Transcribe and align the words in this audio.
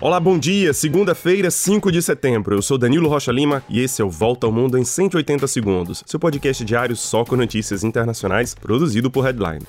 Olá, 0.00 0.18
bom 0.18 0.36
dia. 0.36 0.72
Segunda-feira, 0.74 1.50
5 1.50 1.90
de 1.92 2.02
setembro. 2.02 2.56
Eu 2.56 2.62
sou 2.62 2.76
Danilo 2.76 3.08
Rocha 3.08 3.30
Lima 3.30 3.62
e 3.68 3.80
esse 3.80 4.02
é 4.02 4.04
o 4.04 4.10
Volta 4.10 4.46
ao 4.46 4.52
Mundo 4.52 4.76
em 4.76 4.84
180 4.84 5.46
segundos, 5.46 6.02
seu 6.04 6.18
podcast 6.18 6.64
diário 6.64 6.96
só 6.96 7.24
com 7.24 7.36
notícias 7.36 7.84
internacionais, 7.84 8.54
produzido 8.54 9.10
por 9.10 9.24
Headline. 9.24 9.64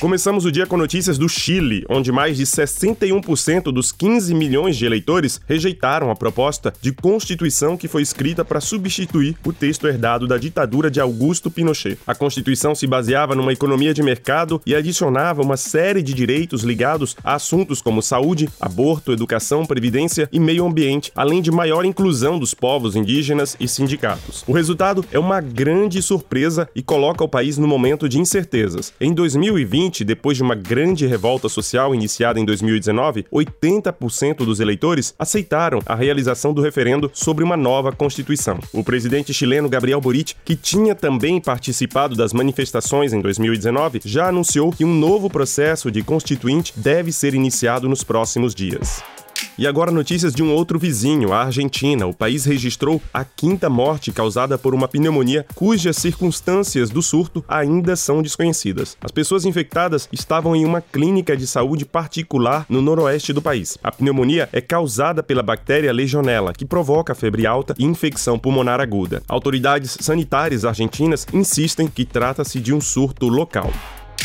Começamos 0.00 0.44
o 0.44 0.52
dia 0.52 0.64
com 0.64 0.76
notícias 0.76 1.18
do 1.18 1.28
Chile, 1.28 1.84
onde 1.88 2.12
mais 2.12 2.36
de 2.36 2.46
61% 2.46 3.72
dos 3.72 3.90
15 3.90 4.32
milhões 4.32 4.76
de 4.76 4.86
eleitores 4.86 5.40
rejeitaram 5.44 6.08
a 6.08 6.14
proposta 6.14 6.72
de 6.80 6.92
constituição 6.92 7.76
que 7.76 7.88
foi 7.88 8.02
escrita 8.02 8.44
para 8.44 8.60
substituir 8.60 9.36
o 9.44 9.52
texto 9.52 9.88
herdado 9.88 10.28
da 10.28 10.38
ditadura 10.38 10.88
de 10.88 11.00
Augusto 11.00 11.50
Pinochet. 11.50 11.98
A 12.06 12.14
constituição 12.14 12.76
se 12.76 12.86
baseava 12.86 13.34
numa 13.34 13.52
economia 13.52 13.92
de 13.92 14.00
mercado 14.00 14.62
e 14.64 14.72
adicionava 14.72 15.42
uma 15.42 15.56
série 15.56 16.00
de 16.00 16.14
direitos 16.14 16.62
ligados 16.62 17.16
a 17.24 17.34
assuntos 17.34 17.82
como 17.82 18.00
saúde, 18.00 18.48
aborto, 18.60 19.10
educação, 19.10 19.66
previdência 19.66 20.28
e 20.30 20.38
meio 20.38 20.64
ambiente, 20.64 21.10
além 21.12 21.42
de 21.42 21.50
maior 21.50 21.84
inclusão 21.84 22.38
dos 22.38 22.54
povos 22.54 22.94
indígenas 22.94 23.56
e 23.58 23.66
sindicatos. 23.66 24.44
O 24.46 24.52
resultado 24.52 25.04
é 25.10 25.18
uma 25.18 25.40
grande 25.40 26.00
surpresa 26.00 26.70
e 26.72 26.84
coloca 26.84 27.24
o 27.24 27.28
país 27.28 27.58
no 27.58 27.66
momento 27.66 28.08
de 28.08 28.20
incertezas. 28.20 28.92
Em 29.00 29.12
2020, 29.12 29.87
depois 30.04 30.36
de 30.36 30.42
uma 30.42 30.54
grande 30.54 31.06
revolta 31.06 31.48
social 31.48 31.94
iniciada 31.94 32.38
em 32.38 32.44
2019, 32.44 33.26
80% 33.32 34.44
dos 34.44 34.60
eleitores 34.60 35.14
aceitaram 35.18 35.80
a 35.86 35.94
realização 35.94 36.52
do 36.52 36.62
referendo 36.62 37.10
sobre 37.14 37.42
uma 37.42 37.56
nova 37.56 37.92
Constituição. 37.92 38.58
O 38.72 38.84
presidente 38.84 39.32
chileno 39.34 39.68
Gabriel 39.68 40.00
Boric, 40.00 40.34
que 40.44 40.56
tinha 40.56 40.94
também 40.94 41.40
participado 41.40 42.14
das 42.14 42.32
manifestações 42.32 43.12
em 43.12 43.20
2019, 43.20 44.00
já 44.04 44.28
anunciou 44.28 44.72
que 44.72 44.84
um 44.84 44.94
novo 44.94 45.28
processo 45.28 45.90
de 45.90 46.02
constituinte 46.02 46.72
deve 46.76 47.12
ser 47.12 47.34
iniciado 47.34 47.88
nos 47.88 48.04
próximos 48.04 48.54
dias. 48.54 49.02
E 49.58 49.66
agora 49.66 49.90
notícias 49.90 50.32
de 50.32 50.40
um 50.40 50.54
outro 50.54 50.78
vizinho, 50.78 51.32
a 51.32 51.42
Argentina. 51.42 52.06
O 52.06 52.14
país 52.14 52.44
registrou 52.44 53.02
a 53.12 53.24
quinta 53.24 53.68
morte 53.68 54.12
causada 54.12 54.56
por 54.56 54.72
uma 54.72 54.86
pneumonia 54.86 55.44
cujas 55.52 55.96
circunstâncias 55.96 56.90
do 56.90 57.02
surto 57.02 57.44
ainda 57.48 57.96
são 57.96 58.22
desconhecidas. 58.22 58.96
As 59.00 59.10
pessoas 59.10 59.44
infectadas 59.44 60.08
estavam 60.12 60.54
em 60.54 60.64
uma 60.64 60.80
clínica 60.80 61.36
de 61.36 61.44
saúde 61.44 61.84
particular 61.84 62.66
no 62.68 62.80
noroeste 62.80 63.32
do 63.32 63.42
país. 63.42 63.76
A 63.82 63.90
pneumonia 63.90 64.48
é 64.52 64.60
causada 64.60 65.24
pela 65.24 65.42
bactéria 65.42 65.92
Legionella, 65.92 66.52
que 66.52 66.64
provoca 66.64 67.12
febre 67.12 67.44
alta 67.44 67.74
e 67.76 67.84
infecção 67.84 68.38
pulmonar 68.38 68.80
aguda. 68.80 69.24
Autoridades 69.26 69.98
sanitárias 70.00 70.64
argentinas 70.64 71.26
insistem 71.32 71.88
que 71.88 72.04
trata-se 72.04 72.60
de 72.60 72.72
um 72.72 72.80
surto 72.80 73.26
local. 73.26 73.72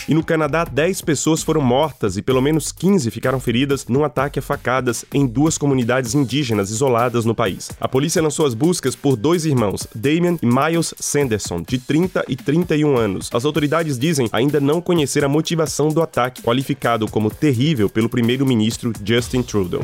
E 0.07 0.13
no 0.13 0.23
Canadá, 0.23 0.65
10 0.65 1.01
pessoas 1.01 1.41
foram 1.41 1.61
mortas 1.61 2.17
e 2.17 2.21
pelo 2.21 2.41
menos 2.41 2.73
15 2.73 3.09
ficaram 3.09 3.39
feridas 3.39 3.87
num 3.87 4.03
ataque 4.03 4.37
a 4.37 4.41
facadas 4.41 5.05
em 5.13 5.25
duas 5.25 5.57
comunidades 5.57 6.13
indígenas 6.13 6.69
isoladas 6.69 7.23
no 7.23 7.33
país. 7.33 7.71
A 7.79 7.87
polícia 7.87 8.21
lançou 8.21 8.45
as 8.45 8.53
buscas 8.53 8.97
por 8.97 9.15
dois 9.15 9.45
irmãos, 9.45 9.87
Damien 9.95 10.37
e 10.41 10.45
Miles 10.45 10.93
Sanderson, 10.99 11.61
de 11.61 11.77
30 11.77 12.25
e 12.27 12.35
31 12.35 12.97
anos. 12.97 13.29
As 13.33 13.45
autoridades 13.45 13.97
dizem 13.97 14.27
ainda 14.33 14.59
não 14.59 14.81
conhecer 14.81 15.23
a 15.23 15.29
motivação 15.29 15.87
do 15.87 16.01
ataque, 16.01 16.41
qualificado 16.41 17.07
como 17.07 17.29
terrível 17.29 17.89
pelo 17.89 18.09
primeiro-ministro 18.09 18.91
Justin 19.05 19.41
Trudeau. 19.41 19.83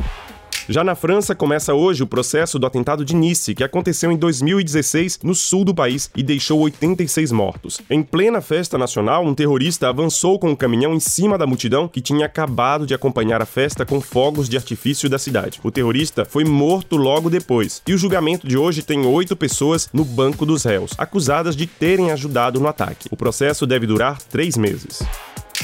Já 0.70 0.84
na 0.84 0.94
França, 0.94 1.34
começa 1.34 1.74
hoje 1.74 2.04
o 2.04 2.06
processo 2.06 2.56
do 2.56 2.64
atentado 2.64 3.04
de 3.04 3.12
Nice, 3.12 3.56
que 3.56 3.64
aconteceu 3.64 4.12
em 4.12 4.16
2016 4.16 5.18
no 5.20 5.34
sul 5.34 5.64
do 5.64 5.74
país 5.74 6.08
e 6.14 6.22
deixou 6.22 6.60
86 6.60 7.32
mortos. 7.32 7.80
Em 7.90 8.04
plena 8.04 8.40
festa 8.40 8.78
nacional, 8.78 9.26
um 9.26 9.34
terrorista 9.34 9.88
avançou 9.88 10.38
com 10.38 10.50
um 10.50 10.54
caminhão 10.54 10.94
em 10.94 11.00
cima 11.00 11.36
da 11.36 11.44
multidão 11.44 11.88
que 11.88 12.00
tinha 12.00 12.26
acabado 12.26 12.86
de 12.86 12.94
acompanhar 12.94 13.42
a 13.42 13.46
festa 13.46 13.84
com 13.84 14.00
fogos 14.00 14.48
de 14.48 14.56
artifício 14.56 15.10
da 15.10 15.18
cidade. 15.18 15.58
O 15.64 15.72
terrorista 15.72 16.24
foi 16.24 16.44
morto 16.44 16.96
logo 16.96 17.28
depois. 17.28 17.82
E 17.84 17.92
o 17.92 17.98
julgamento 17.98 18.46
de 18.46 18.56
hoje 18.56 18.84
tem 18.84 19.04
oito 19.04 19.34
pessoas 19.34 19.88
no 19.92 20.04
banco 20.04 20.46
dos 20.46 20.62
réus, 20.62 20.92
acusadas 20.96 21.56
de 21.56 21.66
terem 21.66 22.12
ajudado 22.12 22.60
no 22.60 22.68
ataque. 22.68 23.08
O 23.10 23.16
processo 23.16 23.66
deve 23.66 23.88
durar 23.88 24.22
três 24.22 24.56
meses. 24.56 25.02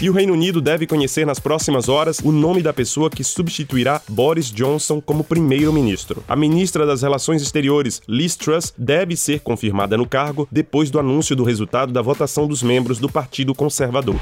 E 0.01 0.11
o 0.11 0.13
Reino 0.13 0.35
Unido 0.35 0.61
deve 0.61 0.87
conhecer 0.87 1.25
nas 1.25 1.41
próximas 1.41 1.89
horas 1.89 2.19
o 2.23 2.31
nome 2.31 2.63
da 2.63 2.71
pessoa 2.71 3.09
que 3.09 3.25
substituirá 3.25 4.03
Boris 4.07 4.53
Johnson 4.53 5.01
como 5.01 5.25
primeiro-ministro. 5.25 6.23
A 6.29 6.37
ministra 6.37 6.85
das 6.85 7.01
Relações 7.01 7.41
Exteriores, 7.41 8.03
Liz 8.07 8.37
Truss, 8.37 8.75
deve 8.77 9.17
ser 9.17 9.41
confirmada 9.41 9.97
no 9.97 10.07
cargo 10.07 10.47
depois 10.53 10.91
do 10.91 10.99
anúncio 10.99 11.35
do 11.35 11.45
resultado 11.45 11.95
da 11.95 12.03
votação 12.03 12.47
dos 12.47 12.63
membros 12.63 12.99
do 12.99 13.09
Partido 13.09 13.55
Conservador. 13.55 14.21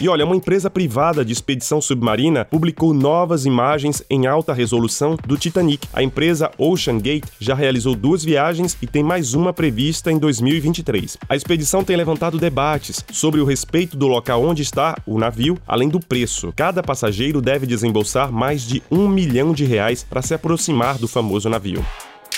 E 0.00 0.08
olha, 0.08 0.24
uma 0.24 0.34
empresa 0.34 0.70
privada 0.70 1.22
de 1.22 1.30
expedição 1.30 1.78
submarina 1.78 2.46
publicou 2.46 2.94
novas 2.94 3.44
imagens 3.44 4.02
em 4.08 4.26
alta 4.26 4.54
resolução 4.54 5.14
do 5.26 5.36
Titanic. 5.36 5.86
A 5.92 6.02
empresa 6.02 6.50
Ocean 6.56 6.98
Gate 6.98 7.26
já 7.38 7.54
realizou 7.54 7.94
duas 7.94 8.24
viagens 8.24 8.74
e 8.80 8.86
tem 8.86 9.02
mais 9.02 9.34
uma 9.34 9.52
prevista 9.52 10.10
em 10.10 10.18
2023. 10.18 11.18
A 11.28 11.36
expedição 11.36 11.84
tem 11.84 11.96
levantado 11.96 12.38
debates 12.38 13.04
sobre 13.12 13.42
o 13.42 13.44
respeito 13.44 13.94
do 13.94 14.06
local 14.06 14.42
onde 14.42 14.62
está 14.62 14.96
o 15.04 15.18
navio, 15.18 15.58
além 15.68 15.90
do 15.90 16.00
preço. 16.00 16.50
Cada 16.56 16.82
passageiro 16.82 17.42
deve 17.42 17.66
desembolsar 17.66 18.32
mais 18.32 18.62
de 18.62 18.82
um 18.90 19.06
milhão 19.06 19.52
de 19.52 19.66
reais 19.66 20.02
para 20.02 20.22
se 20.22 20.32
aproximar 20.32 20.96
do 20.96 21.06
famoso 21.06 21.50
navio. 21.50 21.84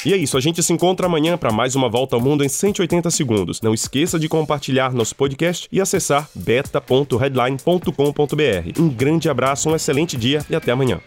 E 0.04 0.12
é 0.12 0.16
isso, 0.16 0.36
a 0.36 0.40
gente 0.40 0.60
se 0.62 0.72
encontra 0.72 1.06
amanhã 1.06 1.38
para 1.38 1.52
mais 1.52 1.76
uma 1.76 1.88
volta 1.88 2.16
ao 2.16 2.20
mundo 2.20 2.44
em 2.44 2.48
180 2.48 3.08
segundos. 3.10 3.60
Não 3.60 3.72
esqueça 3.72 4.18
de 4.18 4.28
compartilhar 4.28 4.92
nosso 4.92 5.14
podcast 5.14 5.68
e 5.70 5.80
acessar 5.80 6.28
beta.headline.com.br. 6.34 8.80
Um 8.80 8.88
grande 8.88 9.28
abraço, 9.28 9.70
um 9.70 9.76
excelente 9.76 10.16
dia 10.16 10.44
e 10.50 10.56
até 10.56 10.72
amanhã. 10.72 11.00